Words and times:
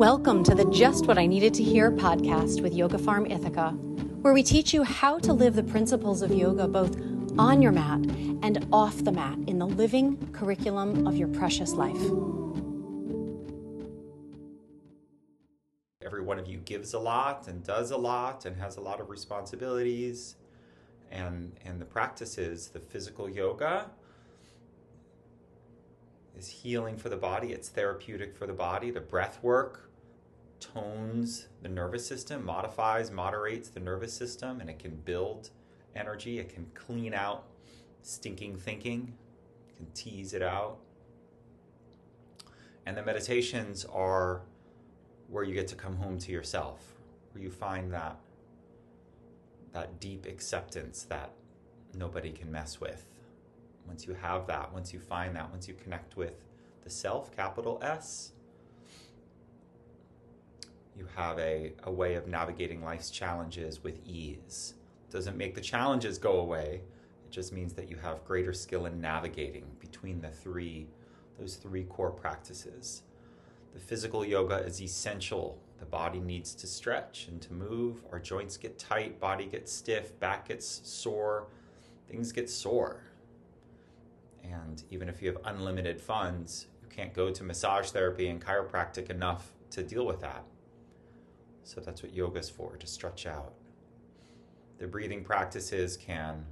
Welcome 0.00 0.44
to 0.44 0.54
the 0.54 0.64
Just 0.64 1.08
What 1.08 1.18
I 1.18 1.26
Needed 1.26 1.52
to 1.52 1.62
Hear 1.62 1.92
podcast 1.92 2.62
with 2.62 2.72
Yoga 2.72 2.96
Farm 2.96 3.26
Ithaca, 3.26 3.72
where 4.22 4.32
we 4.32 4.42
teach 4.42 4.72
you 4.72 4.82
how 4.82 5.18
to 5.18 5.30
live 5.34 5.54
the 5.54 5.62
principles 5.62 6.22
of 6.22 6.32
yoga 6.32 6.66
both 6.66 6.96
on 7.38 7.60
your 7.60 7.70
mat 7.70 8.00
and 8.42 8.66
off 8.72 9.04
the 9.04 9.12
mat 9.12 9.36
in 9.46 9.58
the 9.58 9.66
living 9.66 10.16
curriculum 10.32 11.06
of 11.06 11.18
your 11.18 11.28
precious 11.28 11.74
life. 11.74 12.00
Every 16.00 16.22
one 16.22 16.38
of 16.38 16.48
you 16.48 16.56
gives 16.64 16.94
a 16.94 16.98
lot 16.98 17.46
and 17.46 17.62
does 17.62 17.90
a 17.90 17.98
lot 17.98 18.46
and 18.46 18.56
has 18.56 18.78
a 18.78 18.80
lot 18.80 19.02
of 19.02 19.10
responsibilities. 19.10 20.36
And, 21.10 21.52
and 21.66 21.78
the 21.78 21.84
practices, 21.84 22.68
the 22.68 22.80
physical 22.80 23.28
yoga, 23.28 23.90
is 26.38 26.48
healing 26.48 26.96
for 26.96 27.10
the 27.10 27.18
body, 27.18 27.52
it's 27.52 27.68
therapeutic 27.68 28.34
for 28.34 28.46
the 28.46 28.54
body. 28.54 28.90
The 28.90 29.02
breath 29.02 29.38
work 29.42 29.89
tones 30.60 31.48
the 31.62 31.68
nervous 31.68 32.06
system, 32.06 32.44
modifies, 32.44 33.10
moderates 33.10 33.68
the 33.68 33.80
nervous 33.80 34.12
system, 34.12 34.60
and 34.60 34.70
it 34.70 34.78
can 34.78 34.94
build 34.96 35.50
energy. 35.96 36.38
It 36.38 36.52
can 36.54 36.66
clean 36.74 37.14
out 37.14 37.44
stinking 38.02 38.56
thinking, 38.56 39.12
it 39.68 39.76
can 39.76 39.86
tease 39.92 40.32
it 40.34 40.42
out. 40.42 40.78
And 42.86 42.96
the 42.96 43.02
meditations 43.02 43.84
are 43.84 44.42
where 45.28 45.44
you 45.44 45.54
get 45.54 45.68
to 45.68 45.76
come 45.76 45.96
home 45.96 46.18
to 46.18 46.32
yourself, 46.32 46.94
where 47.32 47.42
you 47.42 47.50
find 47.50 47.92
that 47.92 48.16
that 49.72 50.00
deep 50.00 50.26
acceptance 50.26 51.04
that 51.04 51.30
nobody 51.94 52.32
can 52.32 52.50
mess 52.50 52.80
with. 52.80 53.06
Once 53.86 54.04
you 54.06 54.14
have 54.14 54.46
that, 54.48 54.72
once 54.72 54.92
you 54.92 54.98
find 54.98 55.36
that, 55.36 55.48
once 55.50 55.68
you 55.68 55.74
connect 55.74 56.16
with 56.16 56.42
the 56.82 56.90
self, 56.90 57.34
capital 57.36 57.78
S, 57.82 58.32
you 60.96 61.06
have 61.16 61.38
a, 61.38 61.72
a 61.84 61.90
way 61.90 62.14
of 62.14 62.26
navigating 62.26 62.82
life's 62.84 63.10
challenges 63.10 63.82
with 63.82 64.00
ease. 64.06 64.74
It 65.08 65.12
doesn't 65.12 65.36
make 65.36 65.54
the 65.54 65.60
challenges 65.60 66.18
go 66.18 66.40
away. 66.40 66.82
It 67.24 67.30
just 67.30 67.52
means 67.52 67.72
that 67.74 67.88
you 67.88 67.96
have 67.96 68.24
greater 68.24 68.52
skill 68.52 68.86
in 68.86 69.00
navigating 69.00 69.64
between 69.78 70.20
the 70.20 70.30
three, 70.30 70.88
those 71.38 71.56
three 71.56 71.84
core 71.84 72.10
practices. 72.10 73.02
The 73.72 73.80
physical 73.80 74.24
yoga 74.24 74.56
is 74.56 74.82
essential. 74.82 75.58
The 75.78 75.86
body 75.86 76.20
needs 76.20 76.54
to 76.56 76.66
stretch 76.66 77.28
and 77.28 77.40
to 77.42 77.52
move. 77.52 78.04
Our 78.12 78.18
joints 78.18 78.56
get 78.56 78.78
tight, 78.78 79.20
body 79.20 79.46
gets 79.46 79.72
stiff, 79.72 80.18
back 80.20 80.48
gets 80.48 80.80
sore, 80.84 81.46
things 82.08 82.32
get 82.32 82.50
sore. 82.50 83.04
And 84.42 84.82
even 84.90 85.08
if 85.08 85.22
you 85.22 85.28
have 85.28 85.38
unlimited 85.44 86.00
funds, 86.00 86.66
you 86.82 86.88
can't 86.88 87.14
go 87.14 87.30
to 87.30 87.44
massage 87.44 87.90
therapy 87.90 88.28
and 88.28 88.44
chiropractic 88.44 89.08
enough 89.08 89.52
to 89.70 89.82
deal 89.82 90.04
with 90.04 90.20
that. 90.20 90.44
So 91.64 91.80
that's 91.80 92.02
what 92.02 92.14
yoga 92.14 92.40
is 92.40 92.50
for, 92.50 92.76
to 92.76 92.86
stretch 92.86 93.26
out. 93.26 93.54
The 94.78 94.86
breathing 94.86 95.22
practices 95.22 95.96
can 95.96 96.44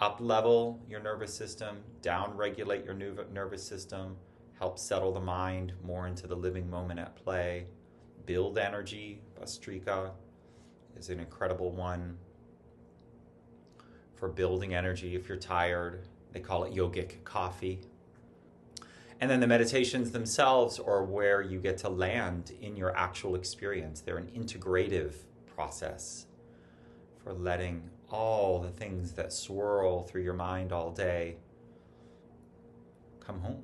up 0.00 0.18
level 0.20 0.80
your 0.88 1.00
nervous 1.00 1.32
system, 1.32 1.78
down 2.02 2.36
regulate 2.36 2.84
your 2.84 2.94
nervous 2.94 3.62
system, 3.62 4.16
help 4.58 4.78
settle 4.78 5.12
the 5.12 5.20
mind 5.20 5.72
more 5.84 6.06
into 6.06 6.26
the 6.26 6.34
living 6.34 6.68
moment 6.68 7.00
at 7.00 7.14
play, 7.16 7.66
build 8.26 8.58
energy. 8.58 9.20
Bhastrika 9.38 10.10
is 10.96 11.10
an 11.10 11.20
incredible 11.20 11.70
one 11.70 12.16
for 14.16 14.28
building 14.28 14.74
energy 14.74 15.14
if 15.14 15.28
you're 15.28 15.36
tired. 15.36 16.06
They 16.32 16.40
call 16.40 16.64
it 16.64 16.74
yogic 16.74 17.22
coffee. 17.24 17.80
And 19.24 19.30
then 19.30 19.40
the 19.40 19.46
meditations 19.46 20.10
themselves 20.10 20.78
are 20.78 21.02
where 21.02 21.40
you 21.40 21.58
get 21.58 21.78
to 21.78 21.88
land 21.88 22.52
in 22.60 22.76
your 22.76 22.94
actual 22.94 23.36
experience. 23.36 24.02
They're 24.02 24.18
an 24.18 24.30
integrative 24.36 25.14
process 25.46 26.26
for 27.22 27.32
letting 27.32 27.88
all 28.10 28.60
the 28.60 28.68
things 28.68 29.12
that 29.12 29.32
swirl 29.32 30.02
through 30.02 30.24
your 30.24 30.34
mind 30.34 30.72
all 30.72 30.90
day 30.90 31.36
come 33.18 33.40
home. 33.40 33.62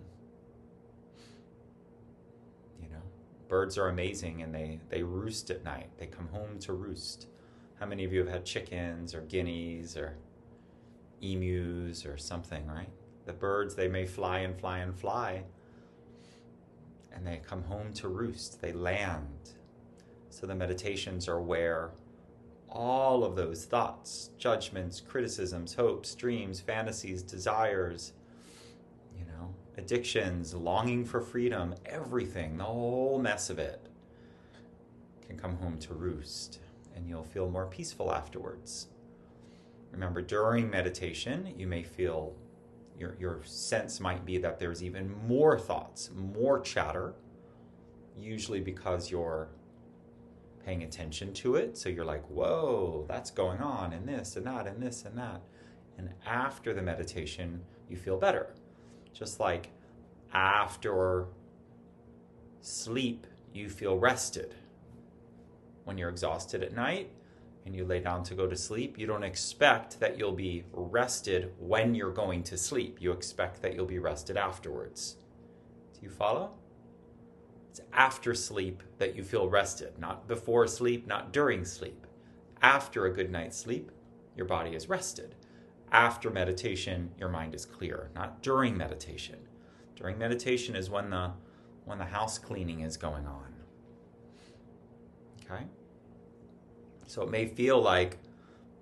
You 2.83 2.89
know, 2.89 3.03
birds 3.47 3.77
are 3.77 3.91
amazing 3.91 4.41
and 4.41 4.55
they, 4.55 4.81
they 4.89 5.03
roost 5.03 5.51
at 5.51 5.63
night. 5.63 5.91
They 5.99 6.07
come 6.07 6.29
home 6.29 6.59
to 6.61 6.73
roost. 6.73 7.27
How 7.79 7.85
many 7.85 8.05
of 8.05 8.15
you 8.15 8.21
have 8.21 8.31
had 8.31 8.47
chickens 8.47 9.15
or 9.15 9.21
guineas 9.21 9.95
or 9.95 10.17
emus 11.21 12.07
or 12.07 12.17
something, 12.17 12.67
right? 12.67 12.89
The 13.27 13.33
birds, 13.33 13.75
they 13.75 13.89
may 13.89 14.07
fly 14.07 14.41
and 14.41 14.59
fly 14.59 14.79
and 14.79 14.99
fly, 14.99 15.45
and 17.13 17.27
they 17.27 17.41
come 17.47 17.63
home 17.65 17.93
to 17.95 18.09
roost, 18.09 18.61
they 18.61 18.73
land. 18.73 19.53
So 20.31 20.47
the 20.47 20.55
meditations 20.55 21.29
are 21.29 21.41
where 21.41 21.91
all 22.69 23.25
of 23.25 23.37
those 23.37 23.65
thoughts, 23.65 24.31
judgments, 24.39 25.01
criticisms, 25.01 25.75
hopes, 25.75 26.15
dreams, 26.15 26.61
fantasies, 26.61 27.23
desires, 27.23 28.13
you 29.19 29.25
know, 29.25 29.55
addictions, 29.77 30.55
longing 30.55 31.05
for 31.05 31.21
freedom, 31.21 31.75
everything, 31.85 32.57
the 32.57 32.65
whole 32.65 33.19
mess 33.19 33.51
of 33.51 33.59
it 33.59 33.87
can 35.27 35.37
come 35.37 35.57
home 35.57 35.79
to 35.79 35.95
roost 35.95 36.61
and 36.95 37.09
you'll 37.09 37.25
feel 37.25 37.51
more 37.51 37.67
peaceful 37.67 38.13
afterwards. 38.13 38.89
Remember, 39.91 40.23
during 40.23 40.71
meditation, 40.71 41.53
you 41.57 41.67
may 41.67 41.83
feel 41.83 42.35
your, 43.01 43.17
your 43.19 43.41
sense 43.45 43.99
might 43.99 44.27
be 44.27 44.37
that 44.39 44.59
there's 44.59 44.83
even 44.83 45.11
more 45.27 45.59
thoughts, 45.59 46.11
more 46.15 46.61
chatter, 46.61 47.15
usually 48.17 48.61
because 48.61 49.11
you're 49.11 49.49
paying 50.67 50.83
attention 50.83 51.33
to 51.33 51.57
it. 51.57 51.79
So 51.79 51.89
you're 51.89 52.05
like, 52.05 52.25
whoa, 52.29 53.07
that's 53.09 53.31
going 53.31 53.61
on, 53.61 53.95
and 53.95 54.07
this, 54.07 54.37
and 54.37 54.47
that, 54.47 54.67
and 54.67 54.83
this, 54.83 55.07
and 55.07 55.17
that. 55.17 55.41
And 55.97 56.11
after 56.27 56.75
the 56.75 56.83
meditation, 56.83 57.63
you 57.89 57.97
feel 57.97 58.19
better. 58.19 58.55
Just 59.15 59.41
like 59.41 59.71
after 60.35 61.27
sleep, 62.61 63.27
you 63.55 63.71
feel 63.71 63.99
rested. 63.99 64.55
When 65.85 65.97
you're 65.97 66.11
exhausted 66.11 66.63
at 66.63 66.75
night, 66.75 67.11
and 67.65 67.75
you 67.75 67.85
lay 67.85 68.01
down 68.01 68.23
to 68.25 68.35
go 68.35 68.47
to 68.47 68.57
sleep, 68.57 68.99
you 68.99 69.07
don't 69.07 69.23
expect 69.23 70.01
that 70.01 70.19
you'll 70.19 70.33
be 70.33 70.65
rested 70.73 71.53
when 71.59 71.95
you're 71.95 72.13
going 72.13 72.43
to 72.45 72.57
sleep. 72.57 72.99
You 73.01 73.13
expect 73.13 73.63
that 73.63 73.75
you'll 73.75 73.87
be 73.87 73.99
rested 73.99 74.37
afterwards. 74.37 75.17
Do 75.95 76.01
you 76.03 76.11
follow? 76.11 76.53
It's 77.71 77.81
after 77.93 78.35
sleep 78.35 78.83
that 78.99 79.15
you 79.15 79.23
feel 79.23 79.49
rested, 79.49 79.99
not 79.99 80.27
before 80.27 80.67
sleep, 80.67 81.07
not 81.07 81.33
during 81.33 81.65
sleep. 81.65 82.07
After 82.63 83.07
a 83.07 83.13
good 83.13 83.31
night's 83.31 83.57
sleep, 83.57 83.91
your 84.37 84.47
body 84.47 84.75
is 84.75 84.89
rested. 84.89 85.35
After 85.93 86.31
meditation, 86.31 87.11
your 87.19 87.29
mind 87.29 87.55
is 87.55 87.65
clear, 87.65 88.11
not 88.15 88.43
during 88.43 88.77
meditation. 88.77 89.39
During 89.97 90.19
meditation 90.19 90.75
is 90.75 90.89
when 90.89 91.11
the 91.11 91.33
when 91.85 91.99
the 91.99 92.05
house 92.05 92.39
cleaning 92.39 92.81
is 92.81 92.97
going 92.97 93.27
on. 93.27 93.55
Okay? 95.45 95.65
So 97.11 97.23
it 97.23 97.29
may 97.29 97.47
feel 97.47 97.83
like 97.83 98.19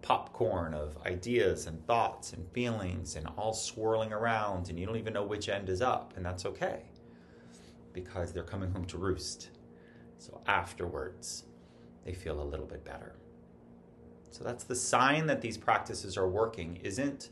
popcorn 0.02 0.74
of 0.74 0.98
ideas 1.06 1.66
and 1.66 1.82
thoughts 1.86 2.34
and 2.34 2.46
feelings 2.52 3.16
and 3.16 3.26
all 3.38 3.54
swirling 3.54 4.12
around, 4.12 4.68
and 4.68 4.78
you 4.78 4.84
don't 4.84 4.98
even 4.98 5.14
know 5.14 5.24
which 5.24 5.48
end 5.48 5.70
is 5.70 5.80
up, 5.80 6.12
and 6.14 6.26
that's 6.26 6.44
okay 6.44 6.82
because 7.94 8.30
they're 8.30 8.42
coming 8.42 8.70
home 8.70 8.84
to 8.84 8.98
roost. 8.98 9.48
So 10.18 10.42
afterwards, 10.46 11.44
they 12.04 12.12
feel 12.12 12.42
a 12.42 12.44
little 12.44 12.66
bit 12.66 12.84
better. 12.84 13.14
So 14.30 14.44
that's 14.44 14.64
the 14.64 14.76
sign 14.76 15.24
that 15.28 15.40
these 15.40 15.56
practices 15.56 16.18
are 16.18 16.28
working. 16.28 16.80
Isn't 16.84 17.30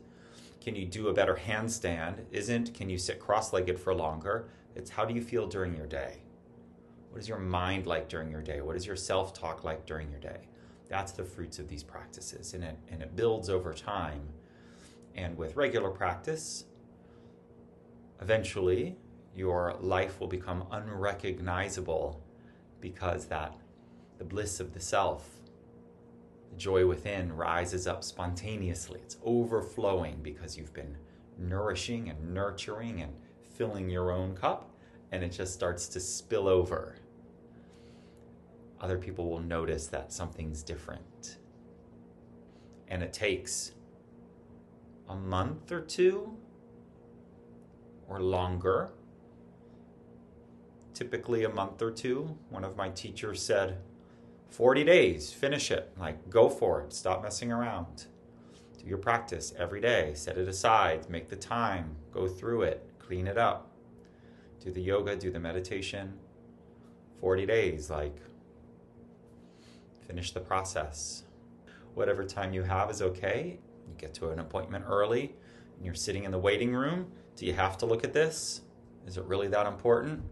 can 0.63 0.75
you 0.75 0.87
do 0.87 1.09
a 1.09 1.13
better 1.13 1.35
handstand? 1.35 2.21
Isn't 2.31 2.73
can 2.73 2.89
you 2.89 2.97
sit 2.97 3.21
cross 3.21 3.53
legged 3.53 3.79
for 3.79 3.95
longer? 3.95 4.49
It's 4.75 4.89
how 4.89 5.05
do 5.05 5.13
you 5.13 5.21
feel 5.21 5.47
during 5.47 5.77
your 5.77 5.87
day? 5.87 6.23
What 7.11 7.21
is 7.21 7.29
your 7.29 7.39
mind 7.39 7.87
like 7.87 8.09
during 8.09 8.31
your 8.31 8.41
day? 8.41 8.63
What 8.63 8.77
is 8.77 8.87
your 8.87 8.97
self 8.97 9.35
talk 9.35 9.63
like 9.63 9.85
during 9.85 10.11
your 10.11 10.21
day? 10.21 10.49
That's 10.89 11.13
the 11.13 11.25
fruits 11.25 11.59
of 11.59 11.69
these 11.69 11.83
practices, 11.83 12.55
and 12.55 12.63
it, 12.63 12.79
and 12.91 13.03
it 13.03 13.17
builds 13.17 13.51
over 13.51 13.75
time. 13.75 14.29
And 15.15 15.37
with 15.37 15.57
regular 15.57 15.91
practice, 15.91 16.65
eventually 18.21 18.97
your 19.35 19.77
life 19.81 20.21
will 20.21 20.29
become 20.29 20.67
unrecognizable 20.71 22.23
because 22.81 23.27
that 23.27 23.55
the 24.19 24.25
bliss 24.25 24.61
of 24.61 24.73
the 24.73 24.81
self, 24.81 25.29
the 26.51 26.57
joy 26.57 26.87
within 26.87 27.33
rises 27.33 27.87
up 27.87 28.05
spontaneously. 28.05 29.01
It's 29.03 29.17
overflowing 29.25 30.21
because 30.23 30.57
you've 30.57 30.73
been 30.73 30.97
nourishing 31.39 32.09
and 32.09 32.33
nurturing 32.33 33.03
and 33.03 33.13
filling 33.57 33.91
your 33.91 34.11
own 34.11 34.35
cup, 34.35 34.71
and 35.13 35.23
it 35.23 35.31
just 35.31 35.53
starts 35.53 35.89
to 35.89 36.01
spill 36.01 36.49
over 36.49 36.97
other 38.81 38.99
people 38.99 39.29
will 39.31 39.41
notice 39.41 39.87
that 39.89 40.13
something's 40.13 40.63
different. 40.63 41.39
And 42.89 43.03
it 43.03 43.13
takes 43.13 43.73
a 45.09 45.15
month 45.15 45.73
or 45.73 45.81
two 45.81 46.37
or 48.09 48.21
longer 48.21 48.91
typically 50.97 51.45
a 51.45 51.49
month 51.49 51.83
or 51.83 51.91
two. 51.91 52.37
One 52.49 52.65
of 52.65 52.77
my 52.77 52.89
teachers 52.89 53.43
said, 53.43 53.79
40 54.49 54.85
days, 54.85 55.33
finish 55.33 55.71
it. 55.71 55.93
Like, 55.99 56.31
go 56.31 56.49
for 56.49 56.81
it. 56.81 56.93
Stop 56.93 57.23
messing 57.23 57.53
around. 57.53 58.07
Do 58.79 58.87
your 58.87 58.97
practice 58.97 59.53
every 59.59 59.81
day. 59.81 60.15
Set 60.15 60.39
it 60.39 60.49
aside. 60.49 61.11
Make 61.11 61.29
the 61.29 61.37
time. 61.37 61.97
Go 62.13 62.27
through 62.27 62.63
it. 62.63 62.89
Clean 62.99 63.27
it 63.27 63.37
up. 63.37 63.71
Do 64.65 64.71
the 64.71 64.81
yoga, 64.81 65.17
do 65.17 65.31
the 65.31 65.39
meditation. 65.39 66.15
40 67.21 67.45
days, 67.45 67.91
like, 67.91 68.17
finish 70.07 70.33
the 70.33 70.41
process. 70.41 71.25
Whatever 71.95 72.25
time 72.25 72.53
you 72.53 72.63
have 72.63 72.91
is 72.91 73.03
okay. 73.03 73.59
You 73.89 73.95
get 73.97 74.15
to 74.15 74.31
an 74.31 74.39
appointment 74.39 74.85
early 74.89 75.35
and 75.77 75.85
you're 75.85 75.95
sitting 75.95 76.25
in 76.25 76.31
the 76.31 76.39
waiting 76.39 76.75
room. 76.75 77.13
Do 77.37 77.47
you 77.47 77.53
have 77.53 77.79
to 77.79 77.87
look 77.87 78.05
at 78.05 78.13
this? 78.13 78.63
Is 79.07 79.17
it 79.17 79.25
really 79.25 79.49
that 79.49 79.67
important? 79.67 80.23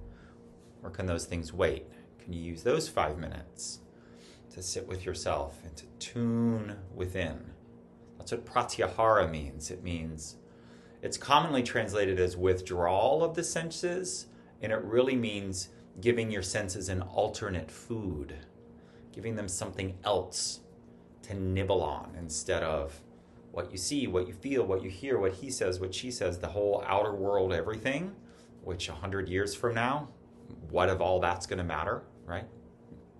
Or 0.83 0.91
can 0.91 1.07
those 1.07 1.27
things 1.27 1.53
wait? 1.53 1.87
Can 2.19 2.33
you 2.33 2.41
use 2.41 2.63
those 2.63 2.89
five 2.89 3.19
minutes 3.19 3.81
to 4.53 4.63
sit 4.63 4.87
with 4.87 5.05
yourself 5.05 5.59
and 5.65 5.77
to 5.77 5.87
tune 5.99 6.77
within? 6.95 7.53
That's 8.19 8.33
what 8.33 8.47
pratyahara 8.47 9.31
means. 9.31 9.71
It 9.71 9.83
means, 9.83 10.37
it's 11.03 11.19
commonly 11.19 11.63
translated 11.63 12.19
as 12.19 12.37
withdrawal 12.37 13.23
of 13.23 13.35
the 13.35 13.45
senses, 13.45 14.27
and 14.63 14.73
it 14.73 14.83
really 14.83 15.17
means 15.17 15.69
giving 16.01 16.31
your 16.31 16.43
senses 16.43 16.89
an 16.89 17.03
alternate 17.03 17.71
food, 17.71 18.35
giving 19.15 19.37
them 19.37 19.49
something 19.49 19.97
else 20.05 20.61
to 21.23 21.35
nibble 21.35 21.83
on 21.83 22.15
instead 22.19 22.63
of 22.63 23.01
what 23.53 23.71
you 23.71 23.79
see, 23.79 24.09
what 24.09 24.27
you 24.27 24.33
feel, 24.33 24.65
what 24.65 24.83
you 24.83 24.91
hear, 24.91 25.19
what 25.19 25.35
he 25.35 25.51
says, 25.51 25.79
what 25.79 25.95
she 25.95 26.11
says, 26.11 26.39
the 26.39 26.49
whole 26.49 26.83
outer 26.87 27.15
world, 27.15 27.53
everything, 27.53 28.13
which 28.65 28.89
100 28.89 29.29
years 29.29 29.55
from 29.55 29.75
now, 29.75 30.09
what 30.71 30.89
of 30.89 31.01
all 31.01 31.21
that's 31.21 31.47
going 31.47 31.59
to 31.59 31.65
matter, 31.65 32.03
right? 32.27 32.47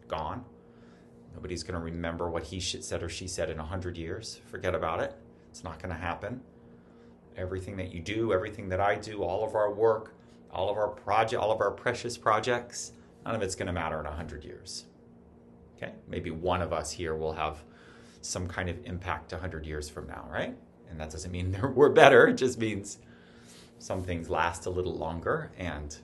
Gone. 0.09 0.45
Nobody's 1.35 1.63
going 1.63 1.79
to 1.79 1.85
remember 1.85 2.29
what 2.29 2.43
he 2.43 2.59
said 2.59 3.03
or 3.03 3.09
she 3.09 3.29
said 3.29 3.49
in 3.49 3.59
100 3.59 3.97
years. 3.97 4.41
Forget 4.47 4.75
about 4.75 5.01
it. 5.01 5.15
It's 5.51 5.63
not 5.63 5.79
going 5.81 5.95
to 5.95 6.01
happen. 6.01 6.41
Everything 7.37 7.77
that 7.77 7.93
you 7.93 8.01
do, 8.01 8.33
everything 8.33 8.69
that 8.69 8.81
I 8.81 8.97
do, 8.97 9.23
all 9.23 9.45
of 9.45 9.55
our 9.55 9.73
work, 9.73 10.15
all 10.51 10.69
of 10.69 10.77
our 10.77 10.89
project, 10.89 11.41
all 11.41 11.53
of 11.53 11.61
our 11.61 11.71
precious 11.71 12.17
projects, 12.17 12.93
none 13.25 13.35
of 13.37 13.43
it's 13.43 13.55
going 13.55 13.67
to 13.67 13.73
matter 13.73 13.99
in 13.99 14.05
100 14.05 14.45
years. 14.45 14.87
Okay? 15.77 15.93
Maybe 16.09 16.31
one 16.31 16.63
of 16.63 16.73
us 16.73 16.91
here 16.91 17.15
will 17.15 17.33
have 17.33 17.63
some 18.21 18.49
kind 18.49 18.69
of 18.69 18.77
impact 18.85 19.33
100 19.33 19.67
years 19.67 19.89
from 19.89 20.07
now, 20.07 20.29
right? 20.31 20.57
And 20.91 21.01
that 21.01 21.11
doesn't 21.11 21.31
mean 21.31 21.57
we're 21.75 21.91
better, 21.91 22.29
it 22.29 22.35
just 22.35 22.59
means 22.59 22.99
some 23.79 24.03
things 24.03 24.31
last 24.31 24.67
a 24.67 24.71
little 24.71 24.97
longer. 24.97 25.51
And 25.59 25.97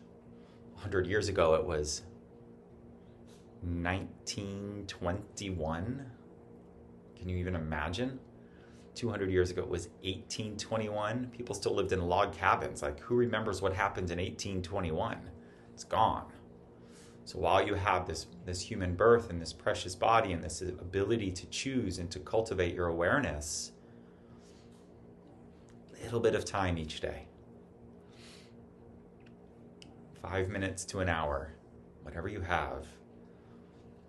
100 0.74 1.06
years 1.06 1.28
ago, 1.28 1.54
it 1.54 1.64
was 1.64 2.02
1921. 3.62 6.06
Can 7.16 7.28
you 7.28 7.36
even 7.36 7.54
imagine? 7.54 8.18
200 8.94 9.30
years 9.30 9.50
ago, 9.50 9.62
it 9.62 9.68
was 9.68 9.88
1821. 10.02 11.30
People 11.36 11.54
still 11.54 11.74
lived 11.74 11.92
in 11.92 12.00
log 12.02 12.32
cabins. 12.32 12.82
Like, 12.82 12.98
who 13.00 13.14
remembers 13.14 13.62
what 13.62 13.72
happened 13.72 14.10
in 14.10 14.18
1821? 14.18 15.18
It's 15.72 15.84
gone. 15.84 16.24
So 17.30 17.38
while 17.38 17.64
you 17.64 17.74
have 17.74 18.08
this, 18.08 18.26
this 18.44 18.60
human 18.60 18.96
birth 18.96 19.30
and 19.30 19.40
this 19.40 19.52
precious 19.52 19.94
body 19.94 20.32
and 20.32 20.42
this 20.42 20.62
ability 20.62 21.30
to 21.30 21.46
choose 21.46 21.98
and 21.98 22.10
to 22.10 22.18
cultivate 22.18 22.74
your 22.74 22.88
awareness, 22.88 23.70
a 25.96 26.02
little 26.02 26.18
bit 26.18 26.34
of 26.34 26.44
time 26.44 26.76
each 26.76 27.00
day. 27.00 27.26
Five 30.20 30.48
minutes 30.48 30.84
to 30.86 30.98
an 30.98 31.08
hour, 31.08 31.52
whatever 32.02 32.26
you 32.26 32.40
have, 32.40 32.84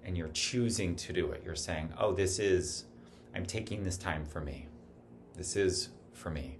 and 0.04 0.18
you're 0.18 0.30
choosing 0.30 0.96
to 0.96 1.14
do 1.14 1.32
it. 1.32 1.44
You're 1.46 1.54
saying, 1.54 1.94
oh, 2.00 2.14
this 2.14 2.40
is, 2.40 2.86
I'm 3.36 3.46
taking 3.46 3.84
this 3.84 3.98
time 3.98 4.26
for 4.26 4.42
me. 4.42 4.68
This 5.36 5.56
is 5.56 5.90
for 6.12 6.32
me. 6.32 6.58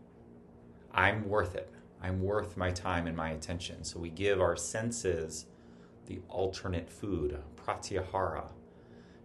I'm 0.94 1.28
worth 1.28 1.56
it. 1.56 1.74
I'm 2.04 2.22
worth 2.22 2.56
my 2.56 2.70
time 2.70 3.08
and 3.08 3.18
my 3.18 3.32
attention. 3.32 3.84
So 3.84 4.00
we 4.00 4.12
give 4.12 4.40
our 4.40 4.56
senses 4.56 5.48
the 6.12 6.22
alternate 6.28 6.90
food, 6.90 7.38
pratyahara. 7.56 8.44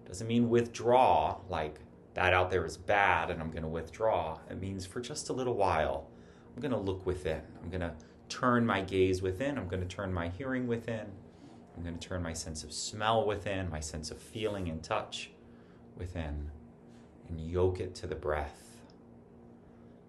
Doesn't 0.06 0.28
mean 0.28 0.48
withdraw, 0.48 1.40
like 1.48 1.80
that 2.14 2.32
out 2.32 2.48
there 2.50 2.64
is 2.64 2.76
bad 2.76 3.30
and 3.30 3.40
I'm 3.40 3.50
going 3.50 3.64
to 3.64 3.68
withdraw. 3.68 4.38
It 4.48 4.60
means 4.60 4.86
for 4.86 5.00
just 5.00 5.28
a 5.28 5.32
little 5.32 5.54
while, 5.54 6.08
I'm 6.54 6.62
going 6.62 6.72
to 6.72 6.78
look 6.78 7.04
within. 7.04 7.42
I'm 7.62 7.70
going 7.70 7.80
to 7.80 7.92
turn 8.28 8.64
my 8.64 8.82
gaze 8.82 9.20
within. 9.20 9.58
I'm 9.58 9.66
going 9.66 9.82
to 9.82 9.88
turn 9.88 10.12
my 10.12 10.28
hearing 10.28 10.68
within. 10.68 11.06
I'm 11.76 11.82
going 11.82 11.98
to 11.98 12.08
turn 12.08 12.22
my 12.22 12.32
sense 12.32 12.62
of 12.62 12.72
smell 12.72 13.26
within, 13.26 13.68
my 13.68 13.80
sense 13.80 14.12
of 14.12 14.18
feeling 14.18 14.68
and 14.68 14.82
touch 14.82 15.30
within, 15.96 16.50
and 17.28 17.40
yoke 17.40 17.80
it 17.80 17.96
to 17.96 18.06
the 18.06 18.14
breath. 18.14 18.76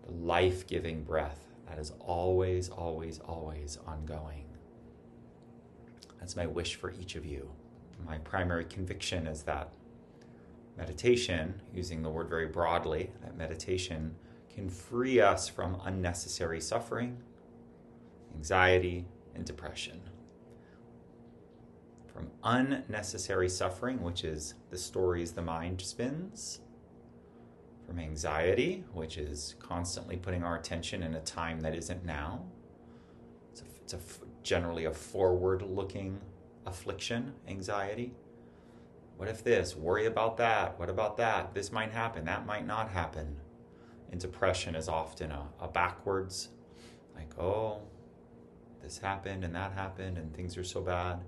The 0.05 0.13
life 0.13 0.67
giving 0.67 1.03
breath 1.03 1.39
that 1.67 1.79
is 1.79 1.91
always, 1.99 2.69
always, 2.69 3.19
always 3.19 3.79
ongoing. 3.85 4.46
That's 6.19 6.35
my 6.35 6.45
wish 6.45 6.75
for 6.75 6.91
each 6.91 7.15
of 7.15 7.25
you. 7.25 7.49
My 8.05 8.17
primary 8.19 8.65
conviction 8.65 9.27
is 9.27 9.43
that 9.43 9.71
meditation, 10.77 11.61
using 11.73 12.01
the 12.01 12.09
word 12.09 12.29
very 12.29 12.47
broadly, 12.47 13.11
that 13.21 13.37
meditation 13.37 14.15
can 14.53 14.69
free 14.69 15.19
us 15.19 15.47
from 15.47 15.81
unnecessary 15.83 16.61
suffering, 16.61 17.17
anxiety, 18.35 19.05
and 19.35 19.45
depression. 19.45 19.99
From 22.13 22.31
unnecessary 22.43 23.49
suffering, 23.49 24.01
which 24.01 24.23
is 24.23 24.55
the 24.69 24.77
stories 24.77 25.31
the 25.31 25.41
mind 25.41 25.81
spins, 25.81 26.61
from 27.85 27.99
anxiety, 27.99 28.83
which 28.93 29.17
is 29.17 29.55
constantly 29.59 30.17
putting 30.17 30.43
our 30.43 30.57
attention 30.57 31.03
in 31.03 31.13
a 31.15 31.21
time 31.21 31.61
that 31.61 31.73
isn't 31.73 32.03
now. 32.03 32.43
It's 33.51 33.61
a, 33.61 33.65
it's 33.81 33.93
a 33.93 34.26
generally 34.47 34.85
a 34.85 34.91
forward 34.91 35.61
looking 35.61 36.19
affliction, 36.65 37.33
anxiety. 37.47 38.13
What 39.17 39.27
if 39.27 39.43
this? 39.43 39.75
Worry 39.75 40.05
about 40.05 40.37
that. 40.37 40.79
What 40.79 40.89
about 40.89 41.17
that? 41.17 41.53
This 41.53 41.71
might 41.71 41.91
happen. 41.91 42.25
That 42.25 42.45
might 42.45 42.65
not 42.65 42.89
happen. 42.89 43.35
And 44.11 44.21
depression 44.21 44.75
is 44.75 44.87
often 44.87 45.31
a, 45.31 45.43
a 45.59 45.67
backwards, 45.67 46.49
like, 47.15 47.37
oh, 47.37 47.81
this 48.81 48.97
happened 48.97 49.43
and 49.43 49.53
that 49.53 49.73
happened 49.73 50.17
and 50.17 50.33
things 50.33 50.57
are 50.57 50.63
so 50.63 50.81
bad. 50.81 51.19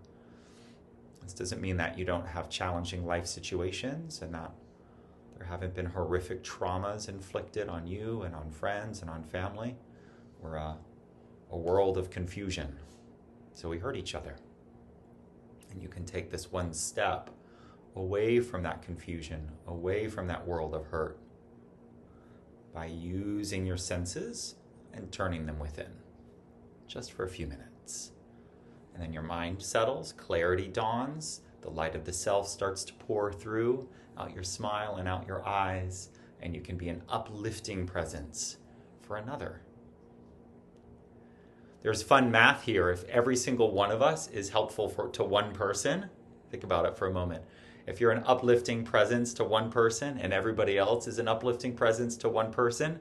This 1.21 1.33
doesn't 1.33 1.61
mean 1.61 1.77
that 1.77 1.97
you 1.97 2.05
don't 2.05 2.25
have 2.25 2.49
challenging 2.49 3.05
life 3.05 3.25
situations 3.25 4.21
and 4.21 4.33
that 4.33 4.51
there 5.37 5.45
haven't 5.45 5.73
been 5.73 5.87
horrific 5.87 6.43
traumas 6.43 7.09
inflicted 7.09 7.67
on 7.67 7.85
you 7.85 8.21
and 8.21 8.33
on 8.33 8.49
friends 8.49 9.01
and 9.01 9.09
on 9.09 9.23
family. 9.23 9.75
We're 10.39 10.55
a, 10.55 10.77
a 11.51 11.57
world 11.57 11.97
of 11.97 12.09
confusion 12.09 12.77
so 13.59 13.67
we 13.67 13.77
hurt 13.77 13.97
each 13.97 14.15
other. 14.15 14.37
And 15.69 15.81
you 15.81 15.89
can 15.89 16.05
take 16.05 16.31
this 16.31 16.49
one 16.49 16.71
step 16.71 17.29
away 17.93 18.39
from 18.39 18.63
that 18.63 18.81
confusion, 18.81 19.51
away 19.67 20.07
from 20.07 20.27
that 20.27 20.47
world 20.47 20.73
of 20.73 20.85
hurt, 20.85 21.19
by 22.73 22.85
using 22.85 23.65
your 23.65 23.75
senses 23.75 24.55
and 24.93 25.11
turning 25.11 25.45
them 25.45 25.59
within, 25.59 25.91
just 26.87 27.11
for 27.11 27.25
a 27.25 27.29
few 27.29 27.47
minutes. 27.47 28.11
And 28.93 29.03
then 29.03 29.11
your 29.11 29.23
mind 29.23 29.61
settles, 29.61 30.13
clarity 30.13 30.69
dawns, 30.69 31.41
the 31.59 31.69
light 31.69 31.95
of 31.95 32.05
the 32.05 32.13
self 32.13 32.47
starts 32.47 32.85
to 32.85 32.93
pour 32.93 33.33
through, 33.33 33.89
out 34.17 34.33
your 34.33 34.43
smile 34.43 34.95
and 34.95 35.07
out 35.07 35.27
your 35.27 35.45
eyes, 35.45 36.11
and 36.41 36.55
you 36.55 36.61
can 36.61 36.77
be 36.77 36.87
an 36.87 37.03
uplifting 37.09 37.85
presence 37.85 38.57
for 39.01 39.17
another. 39.17 39.63
There's 41.81 42.03
fun 42.03 42.29
math 42.29 42.63
here. 42.63 42.89
If 42.89 43.05
every 43.05 43.35
single 43.35 43.71
one 43.71 43.91
of 43.91 44.01
us 44.01 44.27
is 44.29 44.49
helpful 44.49 44.89
for, 44.89 45.07
to 45.09 45.23
one 45.23 45.53
person, 45.53 46.09
think 46.51 46.63
about 46.63 46.85
it 46.85 46.97
for 46.97 47.07
a 47.07 47.13
moment. 47.13 47.43
If 47.87 47.99
you're 47.99 48.11
an 48.11 48.23
uplifting 48.25 48.83
presence 48.83 49.33
to 49.35 49.43
one 49.43 49.71
person 49.71 50.17
and 50.19 50.33
everybody 50.33 50.77
else 50.77 51.07
is 51.07 51.19
an 51.19 51.27
uplifting 51.27 51.73
presence 51.73 52.17
to 52.17 52.29
one 52.29 52.51
person, 52.51 52.99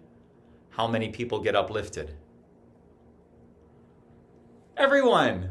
how 0.70 0.86
many 0.86 1.08
people 1.08 1.40
get 1.40 1.56
uplifted? 1.56 2.14
Everyone. 4.76 5.50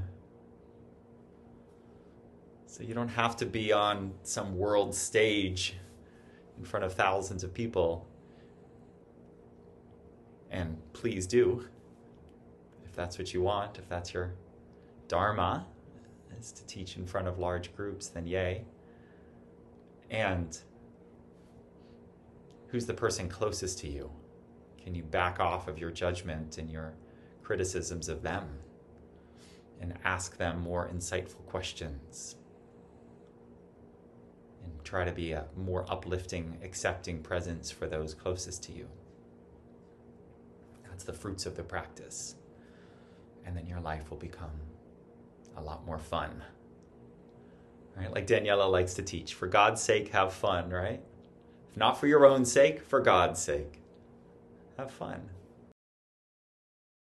So 2.65 2.83
you 2.83 2.93
don't 2.93 3.09
have 3.09 3.35
to 3.37 3.45
be 3.45 3.73
on 3.73 4.13
some 4.23 4.55
world 4.57 4.95
stage 4.95 5.75
in 6.57 6.63
front 6.63 6.85
of 6.85 6.93
thousands 6.93 7.43
of 7.43 7.53
people. 7.53 8.07
And 10.49 10.77
please 10.93 11.27
do 11.27 11.67
that's 12.97 13.17
what 13.17 13.33
you 13.33 13.41
want, 13.41 13.77
if 13.77 13.87
that's 13.87 14.13
your 14.13 14.33
dharma, 15.07 15.65
is 16.37 16.51
to 16.51 16.65
teach 16.65 16.97
in 16.97 17.05
front 17.05 17.29
of 17.29 17.39
large 17.39 17.73
groups, 17.75 18.07
then 18.07 18.27
yay. 18.27 18.65
And 20.09 20.57
who's 22.67 22.85
the 22.85 22.93
person 22.93 23.29
closest 23.29 23.79
to 23.79 23.87
you? 23.87 24.11
Can 24.83 24.93
you 24.93 25.03
back 25.03 25.39
off 25.39 25.69
of 25.69 25.79
your 25.79 25.91
judgment 25.91 26.57
and 26.57 26.69
your 26.69 26.93
criticisms 27.43 28.09
of 28.09 28.21
them? 28.21 28.49
and 29.81 29.93
ask 30.03 30.37
them 30.37 30.61
more 30.61 30.89
insightful 30.93 31.45
questions. 31.45 32.35
And 34.63 34.83
try 34.83 35.05
to 35.05 35.11
be 35.11 35.31
a 35.31 35.45
more 35.55 35.85
uplifting, 35.89 36.57
accepting 36.63 37.21
presence 37.21 37.71
for 37.71 37.87
those 37.87 38.13
closest 38.13 38.63
to 38.63 38.71
you. 38.73 38.87
That's 40.89 41.03
the 41.03 41.13
fruits 41.13 41.45
of 41.45 41.55
the 41.55 41.63
practice. 41.63 42.35
And 43.47 43.55
then 43.55 43.65
your 43.65 43.79
life 43.79 44.09
will 44.11 44.17
become 44.17 44.51
a 45.55 45.61
lot 45.61 45.85
more 45.85 45.97
fun. 45.97 46.43
Right? 47.95 48.13
Like 48.13 48.27
Daniela 48.27 48.69
likes 48.69 48.93
to 48.95 49.01
teach 49.01 49.33
for 49.33 49.47
God's 49.47 49.81
sake, 49.81 50.09
have 50.09 50.33
fun, 50.33 50.69
right? 50.69 51.01
If 51.71 51.77
not 51.77 51.99
for 51.99 52.07
your 52.07 52.25
own 52.25 52.45
sake, 52.45 52.81
for 52.81 52.99
God's 52.99 53.41
sake, 53.41 53.81
have 54.77 54.91
fun. 54.91 55.29